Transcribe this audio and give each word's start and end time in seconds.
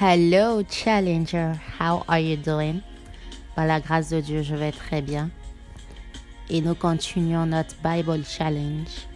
Hello 0.00 0.62
Challenger, 0.62 1.58
how 1.80 2.04
are 2.06 2.20
you 2.20 2.36
doing? 2.36 2.82
Par 3.56 3.66
la 3.66 3.80
grâce 3.80 4.10
de 4.10 4.20
Dieu, 4.20 4.42
je 4.42 4.54
vais 4.54 4.70
très 4.70 5.02
bien. 5.02 5.28
Et 6.48 6.60
nous 6.60 6.76
continuons 6.76 7.46
notre 7.46 7.74
Bible 7.82 8.24
Challenge. 8.24 9.08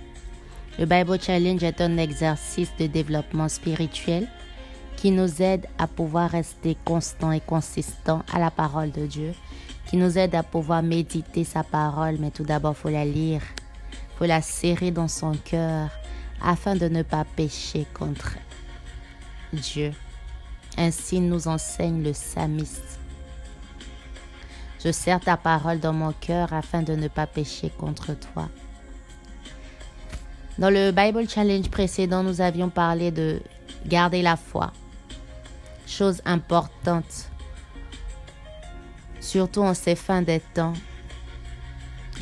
Le 0.80 0.86
Bible 0.86 1.22
Challenge 1.22 1.62
est 1.62 1.80
un 1.80 1.98
exercice 1.98 2.72
de 2.80 2.88
développement 2.88 3.48
spirituel 3.48 4.26
qui 4.96 5.12
nous 5.12 5.40
aide 5.40 5.68
à 5.78 5.86
pouvoir 5.86 6.30
rester 6.30 6.76
constant 6.84 7.30
et 7.30 7.38
consistant 7.38 8.24
à 8.32 8.40
la 8.40 8.50
parole 8.50 8.90
de 8.90 9.06
Dieu, 9.06 9.34
qui 9.86 9.96
nous 9.96 10.18
aide 10.18 10.34
à 10.34 10.42
pouvoir 10.42 10.82
méditer 10.82 11.44
sa 11.44 11.62
parole, 11.62 12.16
mais 12.18 12.32
tout 12.32 12.42
d'abord, 12.42 12.76
faut 12.76 12.88
la 12.88 13.04
lire, 13.04 13.42
faut 14.18 14.26
la 14.26 14.42
serrer 14.42 14.90
dans 14.90 15.06
son 15.06 15.34
cœur 15.44 15.90
afin 16.42 16.74
de 16.74 16.88
ne 16.88 17.04
pas 17.04 17.24
pécher 17.36 17.86
contre 17.94 18.34
Dieu. 19.52 19.92
Ainsi 20.76 21.20
nous 21.20 21.48
enseigne 21.48 22.02
le 22.02 22.12
psalmiste. 22.12 22.98
Je 24.84 24.90
serre 24.90 25.20
ta 25.20 25.36
parole 25.36 25.78
dans 25.78 25.92
mon 25.92 26.12
cœur 26.12 26.52
afin 26.52 26.82
de 26.82 26.94
ne 26.94 27.08
pas 27.08 27.26
pécher 27.26 27.70
contre 27.78 28.14
toi. 28.14 28.48
Dans 30.58 30.70
le 30.70 30.90
Bible 30.90 31.28
Challenge 31.28 31.70
précédent, 31.70 32.22
nous 32.22 32.40
avions 32.40 32.68
parlé 32.68 33.10
de 33.10 33.40
garder 33.86 34.22
la 34.22 34.36
foi. 34.36 34.72
Chose 35.86 36.20
importante, 36.24 37.30
surtout 39.20 39.62
en 39.62 39.74
ces 39.74 39.94
fins 39.94 40.22
des 40.22 40.40
temps 40.40 40.72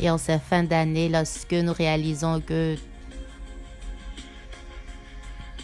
et 0.01 0.11
en 0.11 0.19
ces 0.19 0.39
fins 0.39 0.63
d'année, 0.63 1.09
lorsque 1.09 1.53
nous 1.53 1.73
réalisons 1.73 2.41
que 2.41 2.77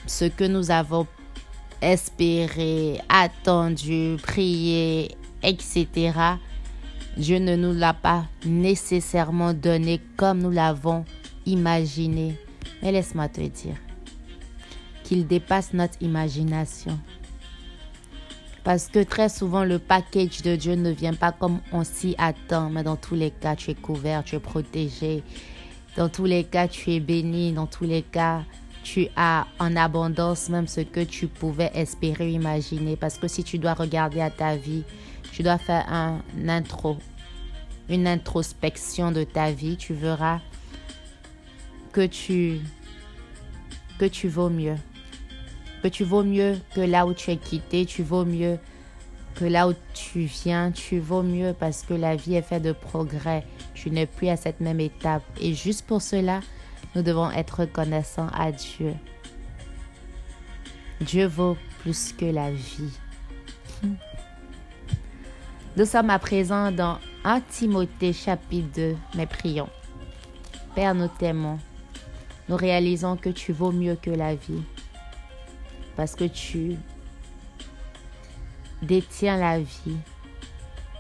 ce 0.06 0.24
que 0.24 0.44
nous 0.44 0.70
avons 0.70 1.06
espéré, 1.86 3.00
attendu, 3.08 4.16
prié, 4.20 5.16
etc., 5.42 5.86
Dieu 7.16 7.38
ne 7.38 7.56
nous 7.56 7.72
l'a 7.72 7.94
pas 7.94 8.26
nécessairement 8.44 9.54
donné 9.54 10.02
comme 10.16 10.40
nous 10.40 10.50
l'avons 10.50 11.04
imaginé. 11.46 12.34
Mais 12.82 12.92
laisse-moi 12.92 13.28
te 13.28 13.40
dire 13.40 13.76
qu'il 15.02 15.26
dépasse 15.26 15.72
notre 15.72 16.02
imagination. 16.02 16.98
Parce 18.64 18.88
que 18.88 19.02
très 19.04 19.28
souvent, 19.28 19.64
le 19.64 19.78
package 19.78 20.42
de 20.42 20.56
Dieu 20.56 20.74
ne 20.74 20.90
vient 20.90 21.14
pas 21.14 21.30
comme 21.30 21.60
on 21.72 21.84
s'y 21.84 22.16
attend. 22.18 22.68
Mais 22.68 22.82
dans 22.82 22.96
tous 22.96 23.14
les 23.14 23.30
cas, 23.30 23.54
tu 23.54 23.70
es 23.70 23.74
couvert, 23.74 24.24
tu 24.24 24.34
es 24.34 24.40
protégé. 24.40 25.22
Dans 25.96 26.08
tous 26.08 26.24
les 26.24 26.42
cas, 26.42 26.66
tu 26.66 26.90
es 26.90 27.00
béni. 27.00 27.52
Dans 27.52 27.66
tous 27.66 27.84
les 27.84 28.02
cas, 28.02 28.42
tu 28.86 29.08
as 29.16 29.48
en 29.58 29.74
abondance 29.74 30.48
même 30.48 30.68
ce 30.68 30.80
que 30.80 31.00
tu 31.00 31.26
pouvais 31.26 31.72
espérer, 31.74 32.30
imaginer. 32.30 32.94
Parce 32.94 33.18
que 33.18 33.26
si 33.26 33.42
tu 33.42 33.58
dois 33.58 33.74
regarder 33.74 34.20
à 34.20 34.30
ta 34.30 34.54
vie, 34.54 34.84
tu 35.32 35.42
dois 35.42 35.58
faire 35.58 35.84
un 35.92 36.20
intro, 36.48 36.96
une 37.88 38.06
introspection 38.06 39.10
de 39.10 39.24
ta 39.24 39.50
vie, 39.50 39.76
tu 39.76 39.92
verras 39.92 40.38
que 41.92 42.06
tu 42.06 42.60
que 43.98 44.04
tu 44.04 44.28
vaux 44.28 44.50
mieux. 44.50 44.76
Que 45.82 45.88
tu 45.88 46.04
vaux 46.04 46.22
mieux 46.22 46.56
que 46.72 46.80
là 46.80 47.08
où 47.08 47.12
tu 47.12 47.32
es 47.32 47.36
quitté, 47.38 47.86
tu 47.86 48.04
vaux 48.04 48.24
mieux 48.24 48.56
que 49.34 49.46
là 49.46 49.66
où 49.66 49.72
tu 49.94 50.20
viens, 50.20 50.70
tu 50.70 51.00
vaux 51.00 51.24
mieux 51.24 51.56
parce 51.58 51.82
que 51.82 51.92
la 51.92 52.14
vie 52.14 52.36
est 52.36 52.42
faite 52.42 52.62
de 52.62 52.72
progrès. 52.72 53.44
Tu 53.74 53.90
n'es 53.90 54.06
plus 54.06 54.28
à 54.28 54.36
cette 54.36 54.60
même 54.60 54.78
étape. 54.78 55.24
Et 55.40 55.54
juste 55.54 55.84
pour 55.86 56.02
cela, 56.02 56.40
nous 56.96 57.02
devons 57.02 57.30
être 57.30 57.60
reconnaissants 57.60 58.30
à 58.32 58.50
Dieu. 58.50 58.94
Dieu 61.02 61.26
vaut 61.26 61.58
plus 61.80 62.14
que 62.14 62.24
la 62.24 62.50
vie. 62.50 62.98
Nous 65.76 65.84
sommes 65.84 66.08
à 66.08 66.18
présent 66.18 66.72
dans 66.72 66.98
1 67.24 67.42
Timothée 67.42 68.14
chapitre 68.14 68.68
2, 68.74 68.96
mais 69.14 69.26
prions. 69.26 69.68
Père, 70.74 70.94
nous 70.94 71.08
t'aimons. 71.08 71.58
Nous 72.48 72.56
réalisons 72.56 73.18
que 73.18 73.28
tu 73.28 73.52
vaux 73.52 73.72
mieux 73.72 73.96
que 73.96 74.10
la 74.10 74.34
vie. 74.34 74.62
Parce 75.96 76.14
que 76.14 76.24
tu 76.24 76.76
détiens 78.80 79.36
la 79.36 79.58
vie. 79.58 79.98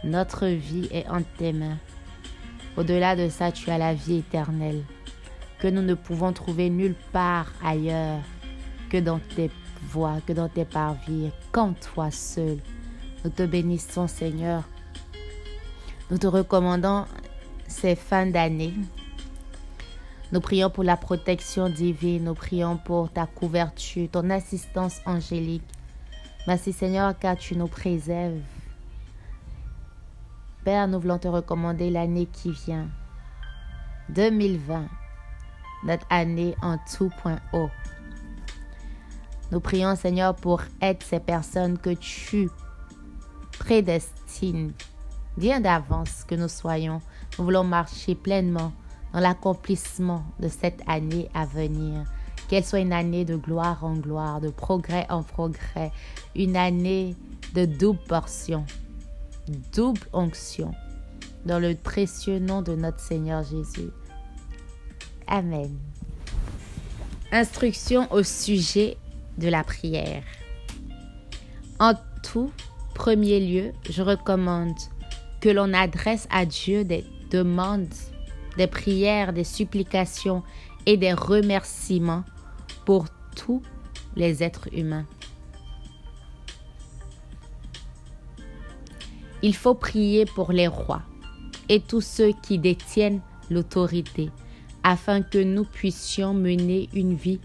Notre 0.04 0.46
vie 0.46 0.90
est 0.92 1.08
en 1.08 1.22
tes 1.22 1.54
mains. 1.54 1.78
Au-delà 2.76 3.16
de 3.16 3.30
ça, 3.30 3.50
tu 3.50 3.70
as 3.70 3.78
la 3.78 3.94
vie 3.94 4.18
éternelle 4.18 4.82
que 5.66 5.70
nous 5.72 5.82
ne 5.82 5.94
pouvons 5.94 6.32
trouver 6.32 6.70
nulle 6.70 6.94
part 7.10 7.50
ailleurs 7.60 8.20
que 8.88 8.98
dans 8.98 9.18
tes 9.18 9.50
voies, 9.82 10.20
que 10.24 10.32
dans 10.32 10.48
tes 10.48 10.64
parvis, 10.64 11.32
qu'en 11.50 11.72
toi 11.72 12.12
seul. 12.12 12.58
Nous 13.24 13.30
te 13.30 13.42
bénissons, 13.42 14.06
Seigneur. 14.06 14.62
Nous 16.08 16.18
te 16.18 16.28
recommandons 16.28 17.06
ces 17.66 17.96
fins 17.96 18.26
d'année. 18.26 18.74
Nous 20.30 20.40
prions 20.40 20.70
pour 20.70 20.84
la 20.84 20.96
protection 20.96 21.68
divine, 21.68 22.22
nous 22.22 22.34
prions 22.34 22.76
pour 22.76 23.10
ta 23.10 23.26
couverture, 23.26 24.08
ton 24.12 24.30
assistance 24.30 25.00
angélique. 25.04 25.68
Merci 26.46 26.72
Seigneur 26.72 27.18
car 27.18 27.36
tu 27.36 27.56
nous 27.56 27.66
préserves. 27.66 28.38
Père, 30.62 30.86
nous 30.86 31.00
voulons 31.00 31.18
te 31.18 31.26
recommander 31.26 31.90
l'année 31.90 32.26
qui 32.26 32.52
vient, 32.52 32.86
2020 34.10 34.86
notre 35.86 36.06
année 36.10 36.54
en 36.62 36.76
tout 36.78 37.10
point 37.22 37.38
haut. 37.52 37.70
Nous 39.52 39.60
prions, 39.60 39.94
Seigneur, 39.94 40.34
pour 40.34 40.62
être 40.82 41.04
ces 41.04 41.20
personnes 41.20 41.78
que 41.78 41.90
tu 41.90 42.50
prédestines 43.58 44.72
bien 45.36 45.60
d'avance 45.60 46.24
que 46.24 46.34
nous 46.34 46.48
soyons. 46.48 47.00
Nous 47.38 47.44
voulons 47.44 47.64
marcher 47.64 48.14
pleinement 48.14 48.72
dans 49.12 49.20
l'accomplissement 49.20 50.24
de 50.40 50.48
cette 50.48 50.82
année 50.86 51.28
à 51.34 51.46
venir. 51.46 52.04
Qu'elle 52.48 52.64
soit 52.64 52.80
une 52.80 52.92
année 52.92 53.24
de 53.24 53.36
gloire 53.36 53.84
en 53.84 53.94
gloire, 53.94 54.40
de 54.40 54.50
progrès 54.50 55.06
en 55.10 55.22
progrès, 55.22 55.90
une 56.34 56.56
année 56.56 57.16
de 57.54 57.64
double 57.64 58.02
portion, 58.08 58.64
double 59.74 60.06
onction, 60.12 60.72
dans 61.44 61.58
le 61.58 61.74
précieux 61.74 62.38
nom 62.38 62.62
de 62.62 62.74
notre 62.74 63.00
Seigneur 63.00 63.42
Jésus. 63.42 63.90
Amen. 65.28 65.76
Instruction 67.32 68.06
au 68.12 68.22
sujet 68.22 68.96
de 69.38 69.48
la 69.48 69.64
prière. 69.64 70.22
En 71.80 71.94
tout 72.22 72.52
premier 72.94 73.40
lieu, 73.40 73.72
je 73.90 74.02
recommande 74.02 74.76
que 75.40 75.48
l'on 75.48 75.74
adresse 75.74 76.28
à 76.30 76.46
Dieu 76.46 76.84
des 76.84 77.04
demandes, 77.30 77.92
des 78.56 78.68
prières, 78.68 79.32
des 79.32 79.44
supplications 79.44 80.42
et 80.86 80.96
des 80.96 81.12
remerciements 81.12 82.24
pour 82.84 83.06
tous 83.34 83.62
les 84.14 84.42
êtres 84.42 84.68
humains. 84.72 85.06
Il 89.42 89.54
faut 89.54 89.74
prier 89.74 90.24
pour 90.24 90.52
les 90.52 90.68
rois 90.68 91.02
et 91.68 91.80
tous 91.80 92.00
ceux 92.00 92.32
qui 92.42 92.58
détiennent 92.58 93.20
l'autorité 93.50 94.30
afin 94.88 95.20
que 95.20 95.38
nous 95.38 95.64
puissions 95.64 96.32
mener 96.32 96.88
une 96.94 97.16
vie 97.16 97.40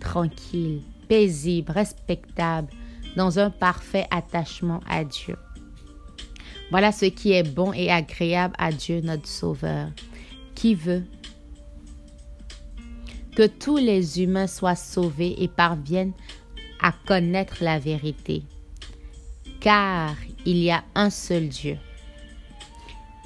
tranquille, 0.00 0.80
paisible, 1.06 1.70
respectable, 1.70 2.68
dans 3.14 3.38
un 3.38 3.50
parfait 3.50 4.06
attachement 4.10 4.80
à 4.88 5.04
Dieu. 5.04 5.36
Voilà 6.70 6.90
ce 6.90 7.04
qui 7.04 7.32
est 7.32 7.42
bon 7.42 7.74
et 7.74 7.90
agréable 7.90 8.54
à 8.56 8.72
Dieu 8.72 9.02
notre 9.02 9.28
Sauveur, 9.28 9.90
qui 10.54 10.74
veut 10.74 11.04
que 13.36 13.46
tous 13.46 13.76
les 13.76 14.22
humains 14.22 14.46
soient 14.46 14.74
sauvés 14.74 15.34
et 15.42 15.48
parviennent 15.48 16.14
à 16.80 16.94
connaître 17.06 17.62
la 17.62 17.78
vérité. 17.78 18.44
Car 19.60 20.14
il 20.46 20.56
y 20.56 20.70
a 20.70 20.84
un 20.94 21.10
seul 21.10 21.48
Dieu 21.48 21.76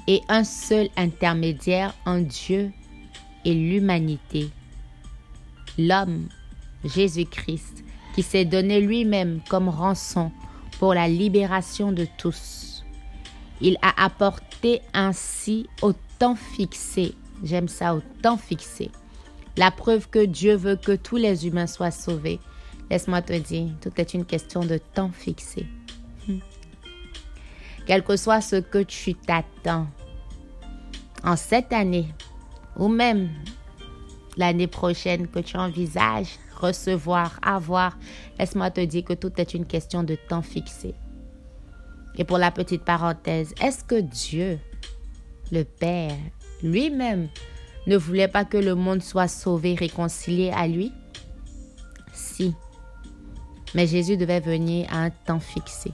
et 0.07 0.19
un 0.27 0.43
seul 0.43 0.89
intermédiaire 0.97 1.93
en 2.05 2.19
Dieu 2.19 2.73
et 3.45 3.53
l'humanité. 3.53 4.49
L'homme, 5.77 6.27
Jésus-Christ, 6.83 7.83
qui 8.13 8.23
s'est 8.23 8.45
donné 8.45 8.79
lui-même 8.81 9.41
comme 9.49 9.69
rançon 9.69 10.31
pour 10.79 10.93
la 10.93 11.07
libération 11.07 11.91
de 11.91 12.05
tous. 12.17 12.83
Il 13.61 13.77
a 13.81 14.03
apporté 14.03 14.81
ainsi 14.93 15.67
au 15.81 15.93
temps 16.19 16.35
fixé, 16.35 17.15
j'aime 17.43 17.67
ça, 17.67 17.95
au 17.95 18.01
temps 18.21 18.37
fixé, 18.37 18.91
la 19.57 19.71
preuve 19.71 20.09
que 20.09 20.25
Dieu 20.25 20.55
veut 20.55 20.75
que 20.75 20.95
tous 20.95 21.17
les 21.17 21.47
humains 21.47 21.67
soient 21.67 21.91
sauvés. 21.91 22.39
Laisse-moi 22.89 23.21
te 23.21 23.33
dire, 23.33 23.69
tout 23.81 23.91
est 23.97 24.13
une 24.13 24.25
question 24.25 24.65
de 24.65 24.77
temps 24.77 25.11
fixé. 25.11 25.65
Hmm. 26.27 26.39
Quel 27.85 28.03
que 28.03 28.15
soit 28.15 28.41
ce 28.41 28.57
que 28.57 28.79
tu 28.83 29.13
t'attends 29.15 29.87
en 31.23 31.37
cette 31.37 31.71
année, 31.71 32.07
ou 32.77 32.87
même 32.87 33.29
l'année 34.37 34.67
prochaine 34.67 35.27
que 35.27 35.39
tu 35.39 35.57
envisages 35.57 36.39
recevoir, 36.55 37.39
avoir, 37.41 37.97
laisse-moi 38.39 38.71
te 38.71 38.81
dire 38.81 39.03
que 39.03 39.13
tout 39.13 39.31
est 39.37 39.53
une 39.53 39.65
question 39.65 40.03
de 40.03 40.15
temps 40.15 40.41
fixé. 40.41 40.95
Et 42.17 42.23
pour 42.23 42.37
la 42.37 42.51
petite 42.51 42.83
parenthèse, 42.83 43.53
est-ce 43.61 43.83
que 43.83 43.99
Dieu, 43.99 44.59
le 45.51 45.63
Père, 45.63 46.15
lui-même, 46.61 47.27
ne 47.87 47.97
voulait 47.97 48.27
pas 48.27 48.45
que 48.45 48.57
le 48.57 48.75
monde 48.75 49.01
soit 49.01 49.27
sauvé, 49.27 49.75
réconcilié 49.75 50.51
à 50.51 50.67
lui? 50.67 50.91
Si. 52.13 52.53
Mais 53.75 53.87
Jésus 53.87 54.15
devait 54.15 54.39
venir 54.39 54.87
à 54.91 54.99
un 54.99 55.09
temps 55.09 55.39
fixé. 55.39 55.91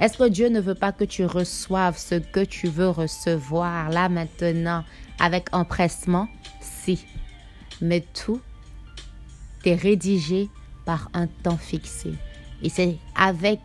Est-ce 0.00 0.16
que 0.16 0.28
Dieu 0.28 0.48
ne 0.48 0.60
veut 0.60 0.74
pas 0.74 0.92
que 0.92 1.04
tu 1.04 1.26
reçoives 1.26 1.98
ce 1.98 2.14
que 2.14 2.42
tu 2.42 2.68
veux 2.68 2.88
recevoir 2.88 3.90
là 3.90 4.08
maintenant 4.08 4.82
avec 5.18 5.54
empressement? 5.54 6.26
Si. 6.62 7.04
Mais 7.82 8.00
tout 8.00 8.40
est 9.66 9.74
rédigé 9.74 10.48
par 10.86 11.10
un 11.12 11.26
temps 11.26 11.58
fixé. 11.58 12.14
Et 12.62 12.70
c'est 12.70 12.96
avec, 13.14 13.60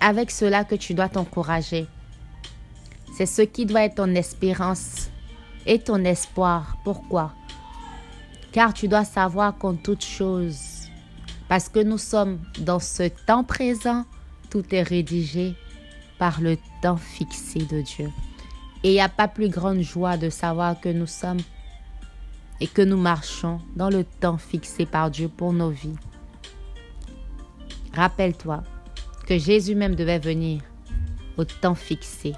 avec 0.00 0.30
cela 0.30 0.64
que 0.64 0.74
tu 0.74 0.94
dois 0.94 1.10
t'encourager. 1.10 1.86
C'est 3.14 3.26
ce 3.26 3.42
qui 3.42 3.66
doit 3.66 3.84
être 3.84 3.96
ton 3.96 4.14
espérance 4.14 5.10
et 5.66 5.78
ton 5.78 6.02
espoir. 6.04 6.78
Pourquoi? 6.84 7.34
Car 8.52 8.72
tu 8.72 8.88
dois 8.88 9.04
savoir 9.04 9.58
qu'en 9.58 9.74
toute 9.74 10.04
chose, 10.04 10.75
parce 11.48 11.68
que 11.68 11.80
nous 11.80 11.98
sommes 11.98 12.38
dans 12.58 12.80
ce 12.80 13.04
temps 13.26 13.44
présent, 13.44 14.04
tout 14.50 14.64
est 14.74 14.82
rédigé 14.82 15.54
par 16.18 16.40
le 16.40 16.56
temps 16.82 16.96
fixé 16.96 17.60
de 17.60 17.82
Dieu. 17.82 18.10
Et 18.82 18.90
il 18.90 18.92
n'y 18.92 19.00
a 19.00 19.08
pas 19.08 19.28
plus 19.28 19.48
grande 19.48 19.80
joie 19.80 20.16
de 20.16 20.30
savoir 20.30 20.80
que 20.80 20.88
nous 20.88 21.06
sommes 21.06 21.40
et 22.60 22.66
que 22.66 22.82
nous 22.82 22.96
marchons 22.96 23.60
dans 23.74 23.90
le 23.90 24.04
temps 24.04 24.38
fixé 24.38 24.86
par 24.86 25.10
Dieu 25.10 25.28
pour 25.28 25.52
nos 25.52 25.70
vies. 25.70 25.96
Rappelle-toi 27.94 28.62
que 29.26 29.38
Jésus 29.38 29.74
même 29.74 29.94
devait 29.94 30.18
venir 30.18 30.62
au 31.36 31.44
temps 31.44 31.74
fixé. 31.74 32.32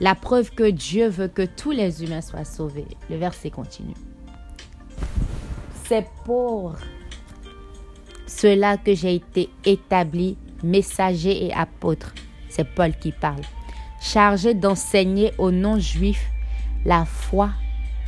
La 0.00 0.14
preuve 0.14 0.50
que 0.50 0.70
Dieu 0.70 1.08
veut 1.08 1.28
que 1.28 1.46
tous 1.46 1.70
les 1.70 2.02
humains 2.04 2.20
soient 2.20 2.44
sauvés. 2.44 2.86
Le 3.08 3.16
verset 3.16 3.50
continue. 3.50 3.94
C'est 5.84 6.06
pour 6.24 6.74
cela 8.44 8.76
que 8.76 8.94
j'ai 8.94 9.14
été 9.14 9.48
établi 9.64 10.36
messager 10.62 11.46
et 11.46 11.54
apôtre. 11.54 12.12
C'est 12.50 12.68
Paul 12.74 12.92
qui 12.92 13.10
parle. 13.10 13.40
Chargé 14.02 14.52
d'enseigner 14.52 15.32
aux 15.38 15.50
non-juifs 15.50 16.28
la 16.84 17.06
foi 17.06 17.48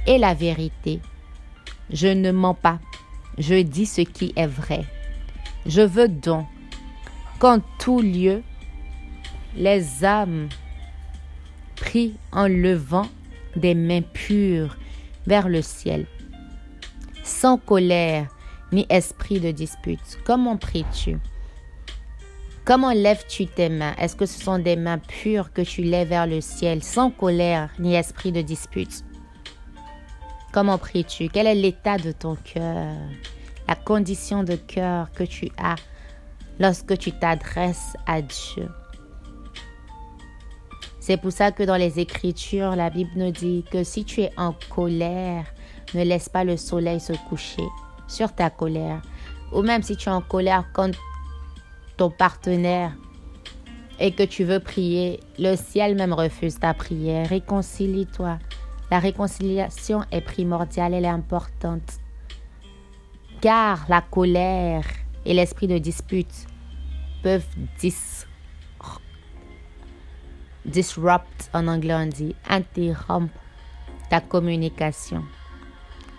et 0.07 0.19
la 0.19 0.35
vérité. 0.35 1.01
Je 1.89 2.09
ne 2.09 2.33
mens 2.33 2.53
pas. 2.53 2.79
Je 3.39 3.63
dis 3.63 3.87
ce 3.87 4.03
qui 4.03 4.35
est 4.37 4.47
vrai. 4.47 4.85
Je 5.65 5.81
veux 5.81 6.09
donc 6.09 6.47
qu'en 7.39 7.61
tout 7.79 8.03
lieu, 8.03 8.43
les 9.57 10.05
âmes 10.05 10.51
prient 11.77 12.19
en 12.31 12.47
levant 12.47 13.09
des 13.57 13.75
mains 13.75 14.03
pures 14.03 14.77
vers 15.27 15.49
le 15.49 15.63
ciel, 15.63 16.05
sans 17.25 17.57
colère 17.57 18.36
ni 18.73 18.87
esprit 18.91 19.41
de 19.41 19.51
dispute. 19.51 20.19
Comment 20.25 20.57
pries-tu? 20.57 21.19
Comment 22.65 22.91
lèves-tu 22.91 23.47
tes 23.47 23.69
mains? 23.69 23.95
Est-ce 23.97 24.17
que 24.17 24.27
ce 24.27 24.43
sont 24.43 24.59
des 24.59 24.75
mains 24.75 24.99
pures 24.99 25.53
que 25.53 25.63
tu 25.63 25.83
lèves 25.83 26.09
vers 26.09 26.27
le 26.27 26.41
ciel, 26.41 26.83
sans 26.83 27.11
colère 27.11 27.71
ni 27.79 27.95
esprit 27.95 28.33
de 28.33 28.43
dispute? 28.43 29.05
Comment 30.53 30.79
pries-tu? 30.79 31.29
Quel 31.29 31.47
est 31.47 31.55
l'état 31.55 31.97
de 31.97 32.11
ton 32.11 32.35
cœur? 32.35 32.93
La 33.69 33.77
condition 33.77 34.43
de 34.43 34.57
cœur 34.57 35.13
que 35.13 35.23
tu 35.23 35.49
as 35.59 35.77
lorsque 36.59 36.99
tu 36.99 37.13
t'adresses 37.13 37.97
à 38.07 38.21
Dieu. 38.21 38.69
C'est 40.99 41.19
pour 41.19 41.31
ça 41.31 41.53
que 41.53 41.63
dans 41.63 41.77
les 41.77 42.01
Écritures, 42.01 42.75
la 42.75 42.91
Bible 42.91 43.13
nous 43.15 43.31
dit 43.31 43.65
que 43.71 43.85
si 43.85 44.05
tu 44.05 44.23
es 44.23 44.33
en 44.37 44.55
colère, 44.71 45.45
ne 45.95 46.03
laisse 46.03 46.29
pas 46.29 46.43
le 46.43 46.57
soleil 46.57 46.99
se 46.99 47.13
coucher 47.29 47.63
sur 48.09 48.35
ta 48.35 48.51
colère. 48.51 49.03
Ou 49.53 49.63
même 49.63 49.83
si 49.83 49.97
tu 49.97 50.09
es 50.09 50.13
en 50.13 50.21
colère 50.21 50.65
contre 50.73 50.99
ton 51.97 52.11
partenaire 52.11 52.93
et 53.99 54.13
que 54.13 54.23
tu 54.23 54.45
veux 54.45 54.61
prier, 54.61 55.21
le 55.39 55.57
ciel 55.57 55.97
même 55.97 56.13
refuse 56.13 56.59
ta 56.59 56.75
prière. 56.75 57.29
Réconcilie-toi. 57.29 58.39
La 58.91 58.99
réconciliation 58.99 60.03
est 60.13 60.21
primordiale, 60.21 60.95
elle 60.95 61.05
est 61.05 61.09
importante. 61.09 61.95
Car 63.41 63.87
la 63.89 64.01
colère 64.01 64.85
et 65.25 65.35
l'esprit 65.35 65.67
de 65.67 65.79
dispute 65.79 66.47
peuvent 67.23 67.47
disrupt, 70.65 71.51
en 71.53 71.67
anglais 71.67 71.95
on 71.95 72.07
dit, 72.07 72.35
interrompre 72.49 73.33
ta 74.09 74.21
communication. 74.21 75.25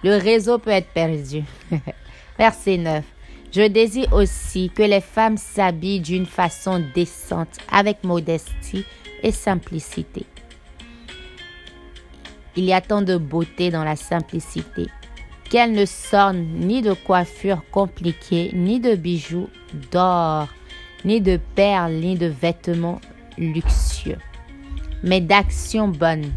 Le 0.03 0.17
réseau 0.17 0.57
peut 0.57 0.71
être 0.71 0.89
perdu. 0.93 1.43
Verset 2.37 2.77
9. 2.77 3.03
Je 3.51 3.67
désire 3.67 4.13
aussi 4.13 4.69
que 4.69 4.83
les 4.83 5.01
femmes 5.01 5.37
s'habillent 5.37 6.01
d'une 6.01 6.25
façon 6.25 6.83
décente, 6.93 7.57
avec 7.71 8.03
modestie 8.03 8.85
et 9.23 9.31
simplicité. 9.31 10.25
Il 12.55 12.65
y 12.65 12.73
a 12.73 12.81
tant 12.81 13.01
de 13.01 13.17
beauté 13.17 13.69
dans 13.69 13.83
la 13.83 13.95
simplicité 13.95 14.87
qu'elles 15.49 15.71
ne 15.71 15.85
sortent 15.85 16.35
ni 16.35 16.81
de 16.81 16.93
coiffure 16.93 17.63
compliquée, 17.71 18.51
ni 18.53 18.79
de 18.79 18.95
bijoux 18.95 19.49
d'or, 19.91 20.47
ni 21.05 21.21
de 21.21 21.39
perles, 21.55 21.93
ni 21.93 22.15
de 22.15 22.27
vêtements 22.27 22.99
luxueux, 23.37 24.17
mais 25.03 25.21
d'actions 25.21 25.87
bonnes 25.87 26.31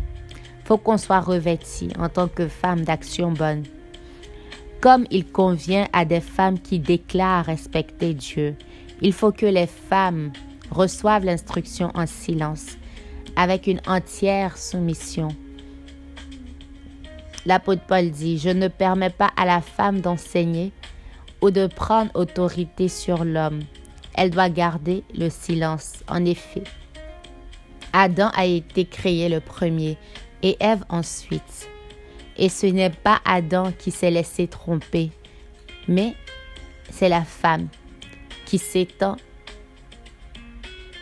faut 0.70 0.78
qu'on 0.78 0.98
soit 0.98 1.18
revêti 1.18 1.88
en 1.98 2.08
tant 2.08 2.28
que 2.28 2.46
femme 2.46 2.82
d'action 2.82 3.32
bonne. 3.32 3.64
Comme 4.80 5.04
il 5.10 5.26
convient 5.26 5.88
à 5.92 6.04
des 6.04 6.20
femmes 6.20 6.60
qui 6.60 6.78
déclarent 6.78 7.46
respecter 7.46 8.14
Dieu, 8.14 8.54
il 9.00 9.12
faut 9.12 9.32
que 9.32 9.46
les 9.46 9.66
femmes 9.66 10.30
reçoivent 10.70 11.24
l'instruction 11.24 11.90
en 11.94 12.06
silence, 12.06 12.76
avec 13.34 13.66
une 13.66 13.80
entière 13.88 14.56
soumission. 14.56 15.26
L'apôtre 17.46 17.82
Paul 17.88 18.08
dit, 18.12 18.38
je 18.38 18.50
ne 18.50 18.68
permets 18.68 19.10
pas 19.10 19.30
à 19.36 19.46
la 19.46 19.62
femme 19.62 20.00
d'enseigner 20.00 20.70
ou 21.42 21.50
de 21.50 21.66
prendre 21.66 22.12
autorité 22.14 22.86
sur 22.86 23.24
l'homme. 23.24 23.58
Elle 24.14 24.30
doit 24.30 24.50
garder 24.50 25.02
le 25.18 25.30
silence. 25.30 25.94
En 26.06 26.24
effet, 26.24 26.62
Adam 27.92 28.30
a 28.36 28.46
été 28.46 28.84
créé 28.84 29.28
le 29.28 29.40
premier 29.40 29.98
et 30.42 30.56
Ève 30.60 30.84
ensuite. 30.88 31.68
Et 32.36 32.48
ce 32.48 32.66
n'est 32.66 32.90
pas 32.90 33.20
Adam 33.24 33.72
qui 33.78 33.90
s'est 33.90 34.10
laissé 34.10 34.46
tromper, 34.46 35.10
mais 35.88 36.14
c'est 36.90 37.08
la 37.08 37.22
femme 37.22 37.68
qui 38.46 38.58
s'étend 38.58 39.16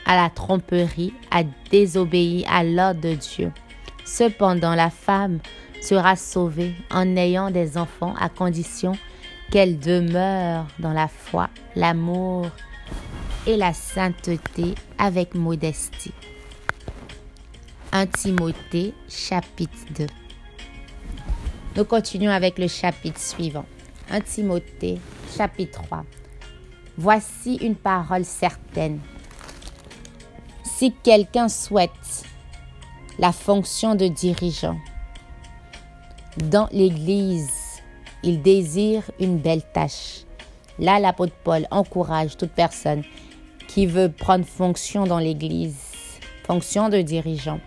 à 0.09 0.17
la 0.17 0.31
tromperie, 0.31 1.13
a 1.31 1.43
désobéi 1.71 2.45
à 2.49 2.65
l'ordre 2.65 3.03
de 3.03 3.15
Dieu. 3.15 3.53
Cependant, 4.07 4.75
la 4.75 4.89
femme 4.89 5.39
sera 5.83 6.17
sauvée 6.17 6.75
en 6.91 7.15
ayant 7.17 7.51
des 7.51 7.77
enfants 7.77 8.15
à 8.19 8.31
condition 8.31 8.93
qu'elle 9.53 9.79
demeure 9.79 10.67
dans 10.79 10.95
la 10.95 11.09
foi, 11.09 11.51
l'amour 11.77 12.47
et 13.47 13.57
la 13.57 13.75
sainteté 13.75 14.75
avec 14.99 15.35
modestie. 15.35 16.15
1 17.91 18.07
Timothée 18.09 18.93
chapitre 19.09 19.79
2. 19.97 20.07
Nous 21.75 21.85
continuons 21.87 22.31
avec 22.31 22.59
le 22.59 22.69
chapitre 22.69 23.19
suivant. 23.19 23.65
1 24.11 24.21
Timothée 24.21 24.99
chapitre 25.35 25.83
3. 25.85 26.05
Voici 26.99 27.57
une 27.57 27.77
parole 27.77 28.27
certaine. 28.27 29.01
Si 30.65 30.93
quelqu'un 31.03 31.49
souhaite 31.49 32.25
la 33.19 33.33
fonction 33.33 33.95
de 33.95 34.07
dirigeant 34.07 34.79
dans 36.37 36.69
l'Église, 36.71 37.81
il 38.23 38.43
désire 38.43 39.11
une 39.19 39.39
belle 39.39 39.63
tâche. 39.73 40.25
Là, 40.79 41.01
l'apôtre 41.01 41.35
Paul 41.43 41.67
encourage 41.71 42.37
toute 42.37 42.53
personne 42.53 43.03
qui 43.67 43.87
veut 43.87 44.13
prendre 44.13 44.45
fonction 44.45 45.05
dans 45.05 45.19
l'Église, 45.19 45.79
fonction 46.45 46.91
de 46.91 47.01
dirigeant 47.01 47.61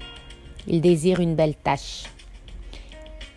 il 0.68 0.82
désire 0.82 1.20
une 1.20 1.36
belle 1.36 1.56
tâche. 1.56 2.06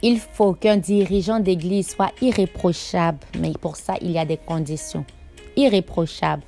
Il 0.03 0.19
faut 0.19 0.53
qu'un 0.53 0.77
dirigeant 0.77 1.41
d'église 1.41 1.89
soit 1.89 2.13
irréprochable, 2.21 3.21
mais 3.39 3.53
pour 3.59 3.77
ça, 3.77 3.95
il 4.03 4.11
y 4.11 4.19
a 4.19 4.27
des 4.27 4.37
conditions. 4.37 5.07
Irréprochable, 5.57 6.43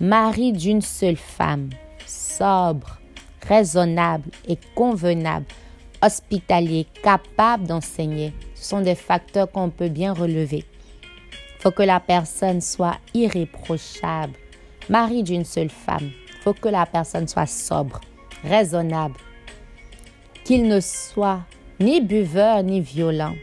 mari 0.00 0.52
d'une 0.52 0.80
seule 0.80 1.16
femme, 1.16 1.68
sobre, 2.06 2.98
raisonnable 3.46 4.30
et 4.46 4.58
convenable, 4.74 5.46
hospitalier, 6.02 6.86
capable 7.02 7.66
d'enseigner, 7.66 8.32
Ce 8.54 8.70
sont 8.70 8.80
des 8.80 8.94
facteurs 8.94 9.50
qu'on 9.50 9.70
peut 9.70 9.88
bien 9.88 10.12
relever. 10.12 10.64
Il 11.58 11.62
faut 11.62 11.70
que 11.70 11.82
la 11.82 12.00
personne 12.00 12.60
soit 12.60 12.98
irréprochable, 13.14 14.34
mari 14.88 15.22
d'une 15.22 15.44
seule 15.44 15.70
femme. 15.70 16.10
Il 16.28 16.42
faut 16.42 16.54
que 16.54 16.68
la 16.68 16.86
personne 16.86 17.28
soit 17.28 17.46
sobre, 17.46 18.00
raisonnable, 18.44 19.16
qu'il 20.48 20.66
ne 20.66 20.80
soit 20.80 21.42
ni 21.78 22.00
buveur 22.00 22.62
ni 22.62 22.80
violent, 22.80 23.34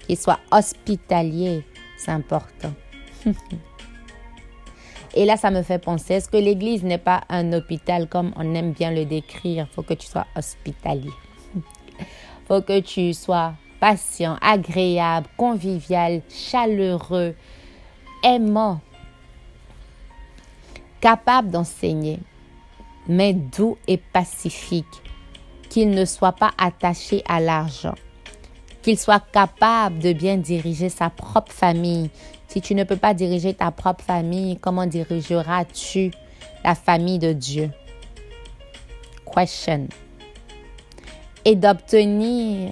qu'il 0.00 0.16
soit 0.16 0.40
hospitalier, 0.50 1.62
c'est 1.98 2.10
important. 2.10 2.72
Et 5.14 5.26
là, 5.26 5.36
ça 5.36 5.50
me 5.50 5.60
fait 5.60 5.78
penser, 5.78 6.14
est-ce 6.14 6.30
que 6.30 6.38
l'Église 6.38 6.82
n'est 6.82 6.96
pas 6.96 7.24
un 7.28 7.52
hôpital 7.52 8.08
comme 8.08 8.32
on 8.36 8.54
aime 8.54 8.72
bien 8.72 8.92
le 8.92 9.04
décrire? 9.04 9.66
Il 9.70 9.74
faut 9.74 9.82
que 9.82 9.92
tu 9.92 10.06
sois 10.06 10.26
hospitalier. 10.34 11.10
Il 11.54 11.60
faut 12.48 12.62
que 12.62 12.80
tu 12.80 13.12
sois 13.12 13.52
patient, 13.78 14.38
agréable, 14.40 15.26
convivial, 15.36 16.22
chaleureux, 16.30 17.34
aimant, 18.22 18.80
capable 21.02 21.50
d'enseigner, 21.50 22.20
mais 23.06 23.34
doux 23.34 23.76
et 23.86 23.98
pacifique, 23.98 25.03
qu'il 25.74 25.90
ne 25.90 26.04
soit 26.04 26.30
pas 26.30 26.52
attaché 26.56 27.24
à 27.26 27.40
l'argent, 27.40 27.96
qu'il 28.80 28.96
soit 28.96 29.24
capable 29.32 29.98
de 29.98 30.12
bien 30.12 30.36
diriger 30.36 30.88
sa 30.88 31.10
propre 31.10 31.50
famille, 31.50 32.10
si 32.46 32.60
tu 32.60 32.76
ne 32.76 32.84
peux 32.84 32.94
pas 32.94 33.12
diriger 33.12 33.54
ta 33.54 33.72
propre 33.72 34.04
famille, 34.04 34.56
comment 34.58 34.86
dirigeras-tu 34.86 36.12
la 36.62 36.76
famille 36.76 37.18
de 37.18 37.32
Dieu? 37.32 37.72
Question. 39.34 39.88
Et 41.44 41.56
d'obtenir 41.56 42.70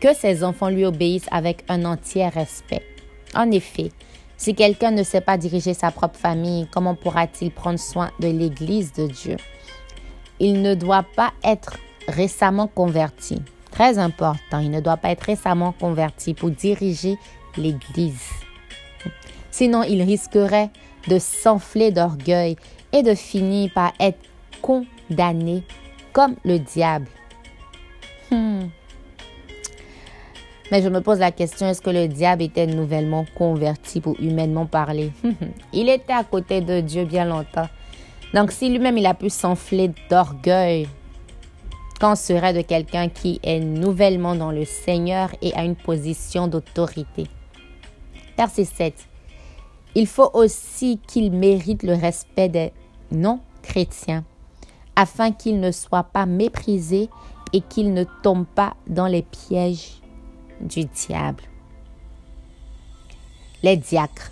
que 0.00 0.14
ses 0.14 0.42
enfants 0.42 0.70
lui 0.70 0.86
obéissent 0.86 1.28
avec 1.30 1.62
un 1.68 1.84
entier 1.84 2.26
respect. 2.28 2.86
En 3.34 3.50
effet, 3.50 3.92
si 4.38 4.54
quelqu'un 4.54 4.92
ne 4.92 5.02
sait 5.02 5.20
pas 5.20 5.36
diriger 5.36 5.74
sa 5.74 5.90
propre 5.90 6.18
famille, 6.18 6.66
comment 6.72 6.94
pourra-t-il 6.94 7.50
prendre 7.50 7.78
soin 7.78 8.10
de 8.18 8.28
l'Église 8.28 8.94
de 8.94 9.08
Dieu? 9.08 9.36
Il 10.38 10.62
ne 10.62 10.74
doit 10.74 11.04
pas 11.14 11.34
être 11.44 11.76
récemment 12.08 12.66
converti. 12.66 13.40
Très 13.70 13.98
important, 13.98 14.58
il 14.58 14.70
ne 14.70 14.80
doit 14.80 14.96
pas 14.96 15.10
être 15.10 15.22
récemment 15.22 15.72
converti 15.72 16.34
pour 16.34 16.50
diriger 16.50 17.16
l'Église. 17.56 18.28
Sinon, 19.50 19.82
il 19.82 20.02
risquerait 20.02 20.70
de 21.08 21.18
s'enfler 21.18 21.90
d'orgueil 21.90 22.56
et 22.92 23.02
de 23.02 23.14
finir 23.14 23.70
par 23.72 23.92
être 24.00 24.18
condamné 24.60 25.62
comme 26.12 26.36
le 26.44 26.58
diable. 26.58 27.06
Hmm. 28.30 28.68
Mais 30.70 30.82
je 30.82 30.88
me 30.88 31.00
pose 31.00 31.18
la 31.18 31.32
question, 31.32 31.68
est-ce 31.68 31.82
que 31.82 31.90
le 31.90 32.06
diable 32.06 32.42
était 32.42 32.66
nouvellement 32.66 33.26
converti 33.34 34.00
pour 34.00 34.18
humainement 34.20 34.66
parler? 34.66 35.12
Il 35.72 35.88
était 35.88 36.12
à 36.12 36.22
côté 36.22 36.60
de 36.60 36.80
Dieu 36.80 37.04
bien 37.04 37.24
longtemps. 37.24 37.68
Donc 38.32 38.52
si 38.52 38.68
lui-même 38.68 38.96
il 38.96 39.06
a 39.06 39.14
pu 39.14 39.28
s'enfler 39.28 39.90
d'orgueil, 40.08 40.86
qu'en 42.00 42.16
serait 42.16 42.54
de 42.54 42.62
quelqu'un 42.62 43.08
qui 43.08 43.38
est 43.42 43.60
nouvellement 43.60 44.34
dans 44.34 44.50
le 44.50 44.64
Seigneur 44.64 45.30
et 45.42 45.54
a 45.54 45.64
une 45.64 45.76
position 45.76 46.48
d'autorité? 46.48 47.26
Verset 48.36 48.64
7. 48.64 48.94
Il 49.94 50.06
faut 50.06 50.30
aussi 50.32 50.98
qu'il 51.06 51.30
mérite 51.30 51.82
le 51.82 51.94
respect 51.94 52.48
des 52.48 52.72
non-chrétiens, 53.12 54.24
afin 54.96 55.30
qu'il 55.30 55.60
ne 55.60 55.72
soit 55.72 56.04
pas 56.04 56.26
méprisé 56.26 57.10
et 57.52 57.60
qu'il 57.60 57.92
ne 57.92 58.04
tombe 58.22 58.46
pas 58.46 58.74
dans 58.86 59.06
les 59.06 59.22
pièges 59.22 60.00
du 60.60 60.84
diable. 60.84 61.42
Les 63.62 63.76
diacres 63.76 64.30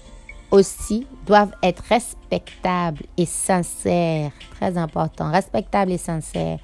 aussi 0.50 1.06
doivent 1.26 1.54
être 1.62 1.82
respectables 1.88 3.04
et 3.18 3.26
sincères, 3.26 4.32
très 4.52 4.78
important, 4.78 5.30
respectables 5.30 5.92
et 5.92 5.98
sincères. 5.98 6.58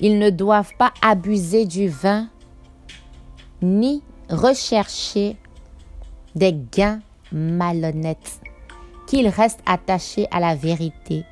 Ils 0.00 0.18
ne 0.18 0.30
doivent 0.30 0.74
pas 0.78 0.92
abuser 1.02 1.64
du 1.64 1.88
vin 1.88 2.28
ni 3.62 4.02
rechercher 4.28 5.36
des 6.34 6.52
gains 6.52 7.00
malhonnête, 7.32 8.40
qu'il 9.06 9.28
reste 9.28 9.60
attaché 9.66 10.26
à 10.30 10.40
la 10.40 10.54
vérité, 10.54 11.24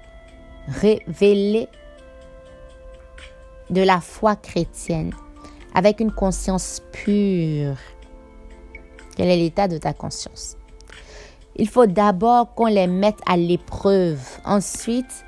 révélée 0.68 1.68
de 3.71 3.83
la 3.83 4.00
foi 4.00 4.37
chrétienne, 4.37 5.12
avec 5.75 6.00
une 6.00 6.12
conscience 6.12 6.80
pure. 6.92 7.76
Quel 9.16 9.28
est 9.28 9.37
l'état 9.37 9.68
de 9.68 9.78
ta 9.78 9.92
conscience? 9.92 10.56
Il 11.56 11.68
faut 11.68 11.87
d'abord 11.87 12.54
qu'on 12.54 12.66
les 12.66 12.87
mette 12.87 13.21
à 13.26 13.37
l'épreuve. 13.37 14.21
Ensuite, 14.44 15.25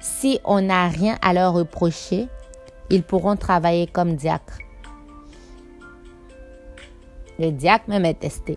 si 0.00 0.40
on 0.44 0.60
n'a 0.60 0.88
rien 0.88 1.16
à 1.22 1.32
leur 1.32 1.52
reprocher, 1.52 2.28
ils 2.90 3.02
pourront 3.02 3.36
travailler 3.36 3.86
comme 3.86 4.14
diacres. 4.14 4.58
Le 7.38 7.50
diacre 7.50 7.88
même 7.88 8.04
est 8.04 8.20
testé. 8.20 8.56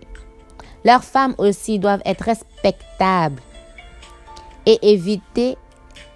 Leurs 0.84 1.04
femmes 1.04 1.34
aussi 1.38 1.78
doivent 1.78 2.02
être 2.04 2.22
respectables 2.22 3.40
et 4.66 4.78
éviter 4.92 5.56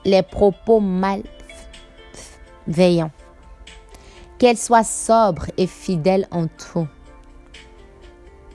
les 0.04 0.22
propos 0.22 0.80
malveillants. 0.80 1.30
Qu'elles 4.38 4.58
soient 4.58 4.84
sobres 4.84 5.46
et 5.56 5.66
fidèles 5.66 6.26
en 6.30 6.46
tout. 6.46 6.86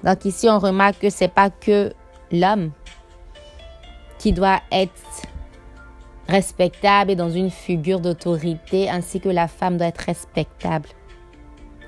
Donc 0.04 0.26
ici, 0.26 0.50
on 0.50 0.60
remarque 0.60 1.00
que 1.00 1.10
ce 1.10 1.24
n'est 1.24 1.30
pas 1.30 1.50
que 1.50 1.94
l'homme 2.32 2.72
qui 4.20 4.34
doit 4.34 4.62
être 4.72 4.94
respectable 6.32 7.12
et 7.12 7.16
dans 7.16 7.30
une 7.30 7.52
figure 7.52 8.00
d'autorité, 8.00 8.90
ainsi 8.90 9.20
que 9.20 9.30
la 9.30 9.48
femme 9.48 9.78
doit 9.78 9.88
être 9.88 10.06
respectable, 10.06 10.90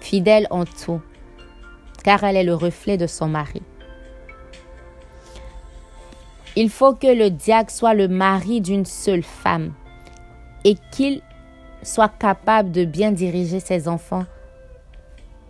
fidèle 0.01 0.47
en 0.49 0.65
tout, 0.65 1.01
car 2.03 2.23
elle 2.23 2.35
est 2.35 2.43
le 2.43 2.53
reflet 2.53 2.97
de 2.97 3.07
son 3.07 3.29
mari. 3.29 3.61
Il 6.55 6.69
faut 6.69 6.93
que 6.93 7.07
le 7.07 7.31
diacre 7.31 7.71
soit 7.71 7.95
le 7.95 8.07
mari 8.07 8.61
d'une 8.61 8.85
seule 8.85 9.23
femme 9.23 9.73
et 10.65 10.75
qu'il 10.91 11.21
soit 11.81 12.15
capable 12.19 12.71
de 12.71 12.85
bien 12.85 13.11
diriger 13.11 13.59
ses 13.59 13.87
enfants, 13.87 14.25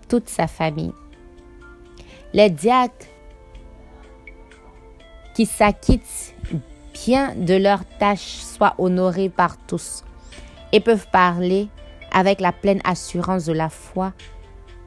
toute 0.08 0.30
sa 0.30 0.48
famille. 0.48 0.94
Les 2.34 2.50
diacres 2.50 3.08
qui 5.34 5.46
s'acquittent 5.46 6.36
de 7.10 7.56
leurs 7.56 7.84
tâches 8.00 8.38
soient 8.38 8.76
honorés 8.78 9.30
par 9.30 9.58
tous 9.58 10.04
et 10.72 10.80
peuvent 10.80 11.08
parler 11.12 11.68
avec 12.12 12.40
la 12.40 12.54
pleine 12.54 12.80
assurance 12.86 13.46
de 13.46 13.54
la 13.54 13.70
foi 13.70 14.14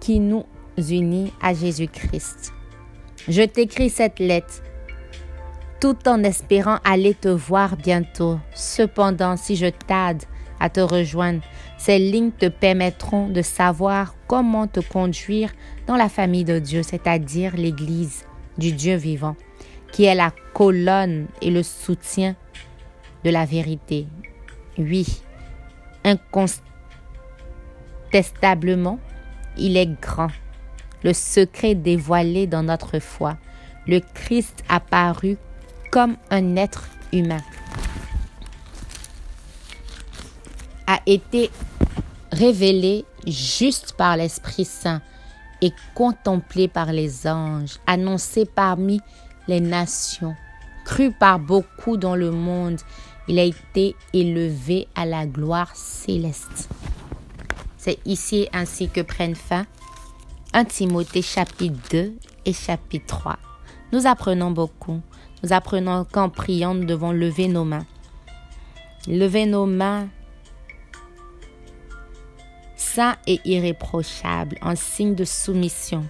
qui 0.00 0.18
nous 0.18 0.44
unit 0.78 1.32
à 1.42 1.52
Jésus-Christ. 1.52 2.52
Je 3.28 3.42
t'écris 3.42 3.90
cette 3.90 4.18
lettre 4.18 4.62
tout 5.78 5.96
en 6.08 6.23
espérant 6.23 6.78
aller 6.85 7.12
te 7.12 7.28
voir 7.28 7.76
bientôt. 7.76 8.38
Cependant, 8.54 9.37
si 9.37 9.56
je 9.56 9.66
tarde 9.66 10.23
à 10.58 10.70
te 10.70 10.80
rejoindre, 10.80 11.42
ces 11.76 11.99
lignes 11.99 12.30
te 12.30 12.46
permettront 12.46 13.28
de 13.28 13.42
savoir 13.42 14.14
comment 14.26 14.66
te 14.66 14.80
conduire 14.80 15.52
dans 15.87 15.96
la 15.96 16.08
famille 16.08 16.44
de 16.44 16.58
Dieu, 16.58 16.82
c'est-à-dire 16.82 17.56
l'Église 17.56 18.25
du 18.56 18.73
Dieu 18.73 18.96
vivant, 18.96 19.37
qui 19.96 20.04
est 20.04 20.14
la 20.14 20.30
colonne 20.52 21.26
et 21.40 21.50
le 21.50 21.62
soutien 21.62 22.36
de 23.24 23.30
la 23.30 23.46
vérité. 23.46 24.06
Oui, 24.76 25.06
incontestablement, 26.04 29.00
il 29.56 29.78
est 29.78 29.98
grand, 29.98 30.28
le 31.02 31.14
secret 31.14 31.74
dévoilé 31.74 32.46
dans 32.46 32.62
notre 32.62 32.98
foi. 32.98 33.38
Le 33.86 34.00
Christ 34.00 34.64
apparu 34.68 35.38
comme 35.90 36.18
un 36.28 36.56
être 36.56 36.90
humain 37.10 37.40
a 40.86 41.00
été 41.06 41.50
révélé 42.32 43.06
juste 43.26 43.94
par 43.94 44.18
l'Esprit 44.18 44.66
Saint 44.66 45.00
et 45.62 45.72
contemplé 45.94 46.68
par 46.68 46.92
les 46.92 47.26
anges, 47.26 47.78
annoncé 47.86 48.44
parmi 48.44 49.00
les 49.48 49.60
nations, 49.60 50.34
cru 50.84 51.12
par 51.12 51.38
beaucoup 51.38 51.96
dans 51.96 52.16
le 52.16 52.30
monde, 52.30 52.80
il 53.28 53.38
a 53.38 53.44
été 53.44 53.96
élevé 54.12 54.88
à 54.94 55.04
la 55.04 55.26
gloire 55.26 55.74
céleste. 55.74 56.68
C'est 57.76 57.98
ici 58.04 58.48
ainsi 58.52 58.88
que 58.88 59.00
prennent 59.00 59.34
fin 59.34 59.66
1 60.52 60.64
Timothée 60.64 61.22
chapitre 61.22 61.76
2 61.90 62.14
et 62.44 62.52
chapitre 62.52 63.06
3. 63.06 63.38
Nous 63.92 64.06
apprenons 64.06 64.50
beaucoup. 64.50 65.00
Nous 65.42 65.52
apprenons 65.52 66.04
qu'en 66.04 66.28
priant, 66.28 66.74
nous 66.74 66.84
devons 66.84 67.12
lever 67.12 67.46
nos 67.48 67.64
mains. 67.64 67.86
Lever 69.06 69.46
nos 69.46 69.66
mains 69.66 70.08
saints 72.76 73.16
et 73.26 73.40
irréprochables 73.44 74.56
en 74.62 74.74
signe 74.74 75.14
de 75.14 75.24
soumission. 75.24 76.06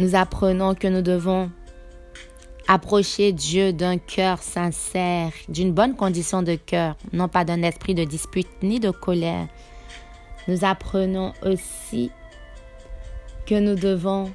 Nous 0.00 0.14
apprenons 0.14 0.74
que 0.74 0.88
nous 0.88 1.02
devons 1.02 1.50
approcher 2.66 3.32
Dieu 3.32 3.74
d'un 3.74 3.98
cœur 3.98 4.42
sincère, 4.42 5.30
d'une 5.46 5.74
bonne 5.74 5.94
condition 5.94 6.42
de 6.42 6.54
cœur, 6.54 6.96
non 7.12 7.28
pas 7.28 7.44
d'un 7.44 7.62
esprit 7.62 7.94
de 7.94 8.04
dispute 8.04 8.48
ni 8.62 8.80
de 8.80 8.90
colère. 8.92 9.46
Nous 10.48 10.64
apprenons 10.64 11.34
aussi 11.44 12.10
que 13.44 13.56
nous 13.56 13.74
devons, 13.74 14.32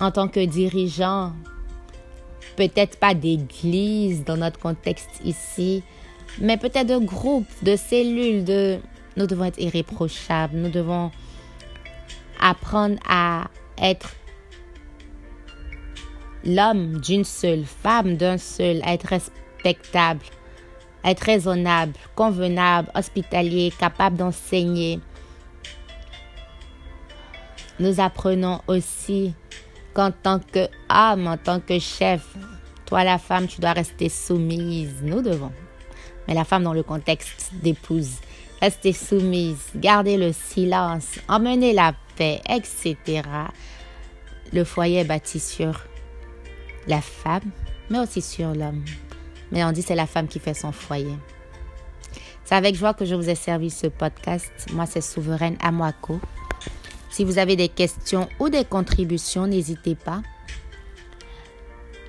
en 0.00 0.12
tant 0.12 0.28
que 0.28 0.46
dirigeants, 0.46 1.32
peut-être 2.54 3.00
pas 3.00 3.14
d'église 3.14 4.22
dans 4.22 4.36
notre 4.36 4.60
contexte 4.60 5.20
ici, 5.24 5.82
mais 6.40 6.56
peut-être 6.56 6.86
de 6.86 7.04
groupes, 7.04 7.50
de 7.64 7.74
cellules, 7.74 8.80
nous 9.16 9.26
devons 9.26 9.46
être 9.46 9.58
irréprochables, 9.58 10.56
nous 10.56 10.70
devons 10.70 11.10
apprendre 12.40 12.94
à 13.08 13.48
être 13.82 14.14
l'homme 16.44 17.00
d'une 17.00 17.24
seule, 17.24 17.64
femme 17.64 18.16
d'un 18.16 18.38
seul, 18.38 18.80
être 18.86 19.08
respectable, 19.08 20.24
être 21.04 21.20
raisonnable, 21.20 21.92
convenable, 22.14 22.90
hospitalier, 22.94 23.72
capable 23.78 24.16
d'enseigner. 24.16 25.00
Nous 27.80 28.00
apprenons 28.00 28.60
aussi 28.66 29.34
qu'en 29.94 30.10
tant 30.10 30.40
qu'homme, 30.40 31.26
en 31.26 31.36
tant 31.36 31.60
que 31.60 31.78
chef, 31.78 32.24
toi 32.86 33.04
la 33.04 33.18
femme, 33.18 33.46
tu 33.46 33.60
dois 33.60 33.72
rester 33.72 34.08
soumise. 34.08 34.96
Nous 35.02 35.22
devons. 35.22 35.52
Mais 36.26 36.34
la 36.34 36.44
femme 36.44 36.64
dans 36.64 36.74
le 36.74 36.82
contexte 36.82 37.52
d'épouse, 37.62 38.16
rester 38.60 38.92
soumise, 38.92 39.70
garder 39.76 40.16
le 40.16 40.32
silence, 40.32 41.18
emmener 41.28 41.72
la 41.72 41.94
paix, 42.16 42.40
etc. 42.48 42.96
Le 44.52 44.64
foyer 44.64 45.00
est 45.00 45.04
bâti 45.04 45.40
sur 45.40 45.87
la 46.86 47.00
femme, 47.00 47.50
mais 47.90 47.98
aussi 47.98 48.22
sur 48.22 48.54
l'homme. 48.54 48.84
Mais 49.52 49.64
on 49.64 49.72
dit 49.72 49.82
c'est 49.82 49.94
la 49.94 50.06
femme 50.06 50.28
qui 50.28 50.38
fait 50.38 50.54
son 50.54 50.72
foyer. 50.72 51.16
C'est 52.44 52.54
avec 52.54 52.74
joie 52.74 52.94
que 52.94 53.04
je 53.04 53.14
vous 53.14 53.28
ai 53.28 53.34
servi 53.34 53.70
ce 53.70 53.86
podcast. 53.88 54.50
Moi, 54.72 54.86
c'est 54.86 55.02
Souveraine 55.02 55.58
Amwako. 55.60 56.18
Si 57.10 57.24
vous 57.24 57.38
avez 57.38 57.56
des 57.56 57.68
questions 57.68 58.26
ou 58.38 58.48
des 58.48 58.64
contributions, 58.64 59.46
n'hésitez 59.46 59.94
pas. 59.94 60.22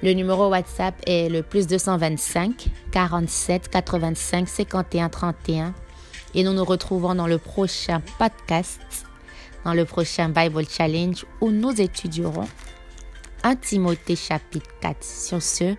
Le 0.01 0.13
numéro 0.13 0.47
WhatsApp 0.47 0.95
est 1.05 1.27
le 1.27 1.43
plus 1.43 1.67
225 1.67 2.67
47 2.91 3.69
85 3.69 4.47
51 4.47 5.09
31. 5.09 5.73
Et 6.35 6.43
nous 6.43 6.53
nous 6.53 6.63
retrouvons 6.63 7.15
dans 7.15 7.27
le 7.27 7.38
prochain 7.38 8.01
podcast, 8.17 8.79
dans 9.65 9.73
le 9.73 9.83
prochain 9.83 10.29
Bible 10.29 10.63
Challenge 10.69 11.25
où 11.41 11.51
nous 11.51 11.81
étudierons 11.81 12.47
1 13.43 13.55
Timothée 13.55 14.15
chapitre 14.15 14.69
4. 14.81 15.03
Sur 15.03 15.41
ce, 15.41 15.75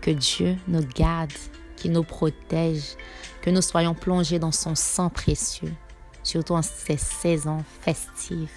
que 0.00 0.10
Dieu 0.10 0.56
nous 0.68 0.86
garde, 0.94 1.32
qu'il 1.76 1.92
nous 1.92 2.04
protège, 2.04 2.96
que 3.42 3.50
nous 3.50 3.62
soyons 3.62 3.94
plongés 3.94 4.38
dans 4.38 4.52
son 4.52 4.74
sang 4.74 5.08
précieux, 5.08 5.72
surtout 6.22 6.54
en 6.54 6.62
ces 6.62 6.96
saisons 6.96 7.64
festives. 7.80 8.50